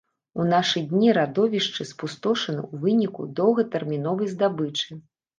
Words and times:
У 0.43 0.43
нашы 0.51 0.79
дні 0.91 1.09
радовішчы 1.17 1.85
спустошаны 1.89 2.57
ў 2.61 2.73
выніку 2.85 3.27
доўгатэрміновай 3.41 4.31
здабычы. 4.33 4.97